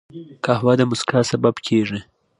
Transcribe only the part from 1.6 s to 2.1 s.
کېږي